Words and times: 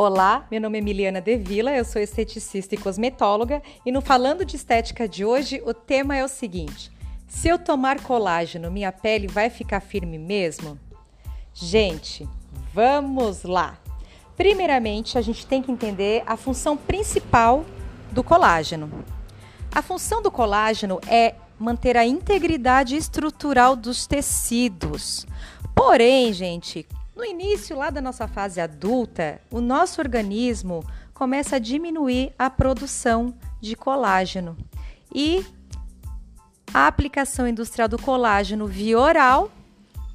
Olá, 0.00 0.46
meu 0.48 0.60
nome 0.60 0.78
é 0.78 0.80
Emiliana 0.80 1.20
Devila, 1.20 1.72
eu 1.72 1.84
sou 1.84 2.00
esteticista 2.00 2.72
e 2.76 2.78
cosmetóloga 2.78 3.60
e 3.84 3.90
no 3.90 4.00
Falando 4.00 4.44
de 4.44 4.54
Estética 4.54 5.08
de 5.08 5.24
hoje 5.24 5.60
o 5.66 5.74
tema 5.74 6.16
é 6.16 6.24
o 6.24 6.28
seguinte: 6.28 6.92
se 7.26 7.48
eu 7.48 7.58
tomar 7.58 8.00
colágeno, 8.00 8.70
minha 8.70 8.92
pele 8.92 9.26
vai 9.26 9.50
ficar 9.50 9.80
firme 9.80 10.16
mesmo? 10.16 10.78
Gente, 11.52 12.28
vamos 12.72 13.42
lá! 13.42 13.76
Primeiramente, 14.36 15.18
a 15.18 15.20
gente 15.20 15.44
tem 15.44 15.60
que 15.60 15.72
entender 15.72 16.22
a 16.24 16.36
função 16.36 16.76
principal 16.76 17.64
do 18.12 18.22
colágeno. 18.22 19.04
A 19.72 19.82
função 19.82 20.22
do 20.22 20.30
colágeno 20.30 21.00
é 21.08 21.34
manter 21.58 21.96
a 21.96 22.06
integridade 22.06 22.94
estrutural 22.94 23.74
dos 23.74 24.06
tecidos. 24.06 25.26
Porém, 25.74 26.32
gente, 26.32 26.86
no 27.18 27.24
início 27.24 27.76
lá 27.76 27.90
da 27.90 28.00
nossa 28.00 28.28
fase 28.28 28.60
adulta, 28.60 29.40
o 29.50 29.60
nosso 29.60 30.00
organismo 30.00 30.84
começa 31.12 31.56
a 31.56 31.58
diminuir 31.58 32.32
a 32.38 32.48
produção 32.48 33.34
de 33.60 33.74
colágeno 33.74 34.56
e 35.12 35.44
a 36.72 36.86
aplicação 36.86 37.48
industrial 37.48 37.88
do 37.88 38.00
colágeno 38.00 38.68
via 38.68 38.96
oral, 38.96 39.50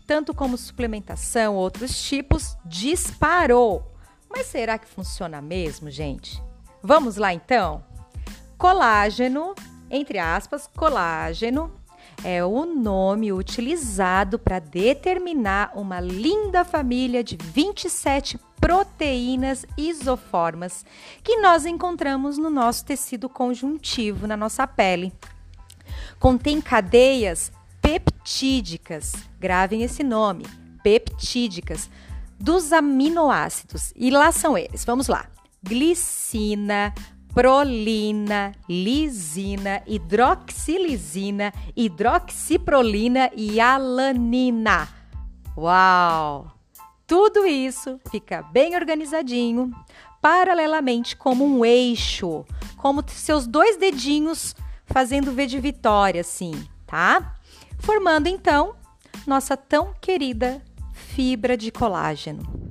tanto 0.07 0.33
como 0.33 0.57
suplementação, 0.57 1.55
outros 1.55 2.01
tipos, 2.01 2.55
disparou. 2.63 3.91
Mas 4.29 4.47
será 4.47 4.77
que 4.77 4.87
funciona 4.87 5.41
mesmo, 5.41 5.91
gente? 5.91 6.41
Vamos 6.81 7.17
lá 7.17 7.33
então? 7.33 7.83
Colágeno, 8.57 9.53
entre 9.89 10.19
aspas, 10.19 10.69
colágeno 10.73 11.69
é 12.23 12.43
o 12.43 12.65
nome 12.65 13.33
utilizado 13.33 14.39
para 14.39 14.59
determinar 14.59 15.71
uma 15.75 15.99
linda 15.99 16.63
família 16.63 17.23
de 17.23 17.35
27 17.35 18.39
proteínas 18.59 19.65
isoformas 19.77 20.85
que 21.21 21.37
nós 21.41 21.65
encontramos 21.65 22.37
no 22.37 22.49
nosso 22.49 22.85
tecido 22.85 23.27
conjuntivo, 23.27 24.25
na 24.25 24.37
nossa 24.37 24.65
pele. 24.65 25.11
Contém 26.17 26.61
cadeias 26.61 27.51
peptídicas, 27.81 29.13
gravem 29.37 29.83
esse 29.83 30.01
nome, 30.01 30.45
peptídicas, 30.81 31.89
dos 32.39 32.71
aminoácidos. 32.71 33.91
E 33.95 34.09
lá 34.09 34.31
são 34.31 34.57
eles, 34.57 34.85
vamos 34.85 35.09
lá: 35.09 35.27
glicina, 35.61 36.93
prolina, 37.33 38.51
lisina, 38.69 39.81
hidroxilisina, 39.87 41.51
hidroxiprolina 41.75 43.31
e 43.35 43.59
alanina. 43.59 44.87
Uau! 45.57 46.51
Tudo 47.07 47.45
isso 47.45 47.99
fica 48.09 48.41
bem 48.43 48.75
organizadinho, 48.75 49.71
paralelamente 50.21 51.17
como 51.17 51.45
um 51.45 51.65
eixo, 51.65 52.45
como 52.77 53.03
seus 53.07 53.45
dois 53.45 53.77
dedinhos 53.77 54.55
fazendo 54.85 55.31
V 55.31 55.45
de 55.47 55.59
vitória, 55.59 56.21
assim, 56.21 56.53
tá? 56.85 57.35
Formando 57.79 58.27
então 58.27 58.75
nossa 59.25 59.57
tão 59.57 59.93
querida 59.99 60.61
fibra 60.93 61.57
de 61.57 61.71
colágeno. 61.71 62.62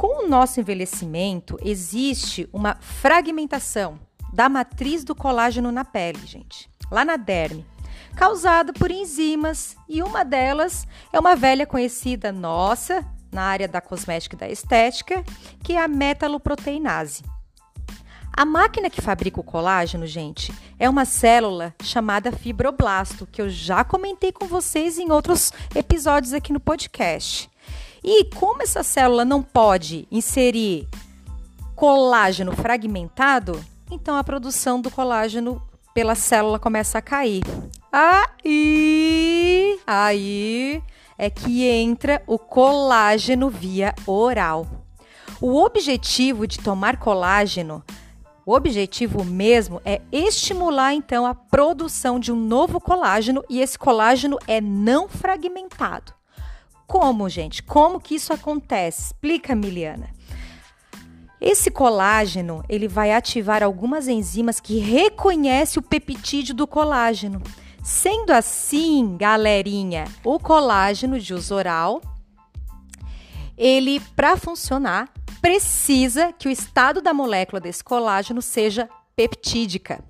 Com 0.00 0.24
o 0.24 0.26
nosso 0.26 0.58
envelhecimento, 0.58 1.58
existe 1.62 2.48
uma 2.54 2.74
fragmentação 2.80 4.00
da 4.32 4.48
matriz 4.48 5.04
do 5.04 5.14
colágeno 5.14 5.70
na 5.70 5.84
pele, 5.84 6.26
gente, 6.26 6.70
lá 6.90 7.04
na 7.04 7.18
derme, 7.18 7.66
causada 8.16 8.72
por 8.72 8.90
enzimas, 8.90 9.76
e 9.86 10.02
uma 10.02 10.24
delas 10.24 10.88
é 11.12 11.20
uma 11.20 11.36
velha 11.36 11.66
conhecida 11.66 12.32
nossa 12.32 13.04
na 13.30 13.42
área 13.42 13.68
da 13.68 13.78
cosmética 13.82 14.36
e 14.36 14.38
da 14.38 14.48
estética, 14.48 15.22
que 15.62 15.74
é 15.74 15.84
a 15.84 15.86
metaloproteinase. 15.86 17.22
A 18.32 18.46
máquina 18.46 18.88
que 18.88 19.02
fabrica 19.02 19.38
o 19.38 19.44
colágeno, 19.44 20.06
gente, 20.06 20.50
é 20.78 20.88
uma 20.88 21.04
célula 21.04 21.74
chamada 21.82 22.32
fibroblasto, 22.32 23.26
que 23.26 23.42
eu 23.42 23.50
já 23.50 23.84
comentei 23.84 24.32
com 24.32 24.46
vocês 24.46 24.98
em 24.98 25.12
outros 25.12 25.52
episódios 25.74 26.32
aqui 26.32 26.54
no 26.54 26.60
podcast. 26.60 27.49
E 28.02 28.24
como 28.24 28.62
essa 28.62 28.82
célula 28.82 29.24
não 29.24 29.42
pode 29.42 30.06
inserir 30.10 30.88
colágeno 31.74 32.52
fragmentado, 32.52 33.62
então 33.90 34.16
a 34.16 34.24
produção 34.24 34.80
do 34.80 34.90
colágeno 34.90 35.62
pela 35.94 36.14
célula 36.14 36.58
começa 36.58 36.98
a 36.98 37.02
cair. 37.02 37.42
Aí, 37.92 39.78
aí 39.86 40.82
é 41.18 41.28
que 41.28 41.66
entra 41.66 42.22
o 42.26 42.38
colágeno 42.38 43.50
via 43.50 43.94
oral. 44.06 44.66
O 45.40 45.56
objetivo 45.62 46.46
de 46.46 46.58
tomar 46.58 46.98
colágeno, 46.98 47.82
o 48.46 48.54
objetivo 48.54 49.24
mesmo 49.24 49.80
é 49.84 50.00
estimular 50.12 50.94
então 50.94 51.26
a 51.26 51.34
produção 51.34 52.18
de 52.20 52.32
um 52.32 52.36
novo 52.36 52.80
colágeno 52.80 53.44
e 53.48 53.60
esse 53.60 53.78
colágeno 53.78 54.38
é 54.46 54.60
não 54.60 55.08
fragmentado. 55.08 56.19
Como, 56.90 57.28
gente? 57.28 57.62
Como 57.62 58.00
que 58.00 58.16
isso 58.16 58.32
acontece? 58.32 59.02
Explica, 59.02 59.54
Miliana. 59.54 60.10
Esse 61.40 61.70
colágeno, 61.70 62.64
ele 62.68 62.88
vai 62.88 63.12
ativar 63.12 63.62
algumas 63.62 64.08
enzimas 64.08 64.58
que 64.58 64.80
reconhecem 64.80 65.78
o 65.78 65.86
peptídeo 65.86 66.52
do 66.52 66.66
colágeno. 66.66 67.40
Sendo 67.80 68.32
assim, 68.32 69.16
galerinha, 69.16 70.04
o 70.24 70.40
colágeno 70.40 71.20
de 71.20 71.32
uso 71.32 71.54
oral, 71.54 72.00
ele 73.56 74.00
para 74.16 74.36
funcionar 74.36 75.08
precisa 75.40 76.32
que 76.32 76.48
o 76.48 76.50
estado 76.50 77.00
da 77.00 77.14
molécula 77.14 77.60
desse 77.60 77.84
colágeno 77.84 78.42
seja 78.42 78.88
peptídica. 79.14 80.02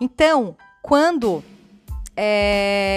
Então, 0.00 0.56
quando 0.80 1.44
é, 2.16 2.91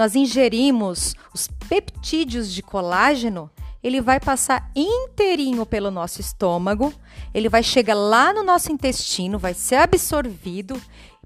nós 0.00 0.16
ingerimos 0.16 1.14
os 1.34 1.46
peptídeos 1.68 2.50
de 2.50 2.62
colágeno, 2.62 3.50
ele 3.82 4.00
vai 4.00 4.18
passar 4.18 4.70
inteirinho 4.74 5.66
pelo 5.66 5.90
nosso 5.90 6.22
estômago, 6.22 6.90
ele 7.34 7.50
vai 7.50 7.62
chegar 7.62 7.92
lá 7.94 8.32
no 8.32 8.42
nosso 8.42 8.72
intestino, 8.72 9.38
vai 9.38 9.52
ser 9.52 9.74
absorvido 9.74 10.80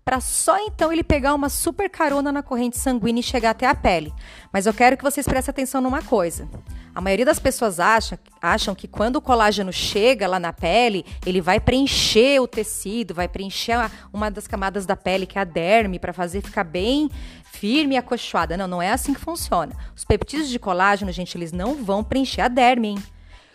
para 0.04 0.20
só 0.20 0.58
então 0.58 0.92
ele 0.92 1.04
pegar 1.04 1.34
uma 1.34 1.48
super 1.48 1.88
carona 1.88 2.32
na 2.32 2.42
corrente 2.42 2.76
sanguínea 2.76 3.20
e 3.20 3.22
chegar 3.22 3.50
até 3.50 3.68
a 3.68 3.76
pele. 3.76 4.12
Mas 4.52 4.66
eu 4.66 4.74
quero 4.74 4.96
que 4.96 5.04
vocês 5.04 5.24
prestem 5.24 5.52
atenção 5.52 5.80
numa 5.80 6.02
coisa. 6.02 6.48
A 6.94 7.00
maioria 7.00 7.24
das 7.24 7.40
pessoas 7.40 7.80
acha, 7.80 8.18
acham 8.40 8.72
que 8.72 8.86
quando 8.86 9.16
o 9.16 9.20
colágeno 9.20 9.72
chega 9.72 10.28
lá 10.28 10.38
na 10.38 10.52
pele, 10.52 11.04
ele 11.26 11.40
vai 11.40 11.58
preencher 11.58 12.40
o 12.40 12.46
tecido, 12.46 13.12
vai 13.12 13.26
preencher 13.26 13.90
uma 14.12 14.30
das 14.30 14.46
camadas 14.46 14.86
da 14.86 14.94
pele, 14.94 15.26
que 15.26 15.36
é 15.36 15.40
a 15.40 15.44
derme, 15.44 15.98
para 15.98 16.12
fazer 16.12 16.40
ficar 16.40 16.62
bem 16.62 17.10
firme 17.50 17.96
e 17.96 17.98
acolchoada. 17.98 18.56
Não, 18.56 18.68
não 18.68 18.80
é 18.80 18.92
assim 18.92 19.12
que 19.12 19.20
funciona. 19.20 19.74
Os 19.96 20.04
peptídeos 20.04 20.48
de 20.48 20.58
colágeno, 20.58 21.10
gente, 21.10 21.36
eles 21.36 21.50
não 21.50 21.82
vão 21.82 22.04
preencher 22.04 22.42
a 22.42 22.48
derme, 22.48 22.88
hein? 22.88 23.02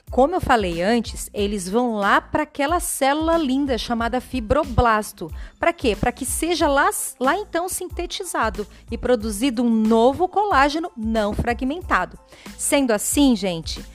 Como 0.10 0.34
eu 0.34 0.42
falei 0.42 0.82
antes, 0.82 1.30
eles 1.32 1.70
vão 1.70 1.94
lá 1.94 2.20
para 2.20 2.42
aquela 2.42 2.80
célula 2.80 3.38
linda 3.38 3.78
chamada 3.78 4.20
fibroblasto. 4.20 5.32
Para 5.60 5.72
quê? 5.72 5.96
Para 5.96 6.12
que 6.12 6.26
seja 6.26 6.68
lá, 6.68 6.90
lá 7.20 7.38
então 7.38 7.70
sintetizado 7.70 8.66
e 8.90 8.98
produzido 8.98 9.62
um 9.62 9.70
novo 9.70 10.28
colágeno 10.28 10.92
não 10.98 11.34
fragmentado. 11.34 12.18
Sendo 12.58 12.92
assim, 12.92 13.36
gente, 13.36 13.86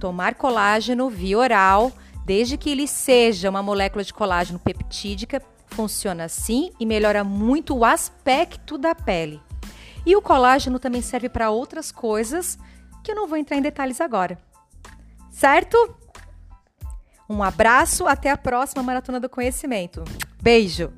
tomar 0.00 0.36
colágeno 0.36 1.10
via 1.10 1.38
oral, 1.38 1.92
desde 2.24 2.56
que 2.56 2.70
ele 2.70 2.88
seja 2.88 3.50
uma 3.50 3.62
molécula 3.62 4.02
de 4.02 4.14
colágeno 4.14 4.58
peptídica, 4.58 5.42
funciona 5.66 6.24
assim 6.24 6.70
e 6.80 6.86
melhora 6.86 7.22
muito 7.22 7.76
o 7.76 7.84
aspecto 7.84 8.78
da 8.78 8.94
pele. 8.94 9.38
E 10.06 10.16
o 10.16 10.22
colágeno 10.22 10.78
também 10.78 11.02
serve 11.02 11.28
para 11.28 11.50
outras 11.50 11.92
coisas 11.92 12.58
que 13.04 13.12
eu 13.12 13.16
não 13.16 13.28
vou 13.28 13.36
entrar 13.36 13.58
em 13.58 13.62
detalhes 13.62 14.00
agora. 14.00 14.38
Certo? 15.32 15.96
Um 17.28 17.42
abraço, 17.42 18.06
até 18.06 18.30
a 18.30 18.36
próxima 18.36 18.82
Maratona 18.82 19.18
do 19.18 19.28
Conhecimento. 19.28 20.04
Beijo! 20.40 20.92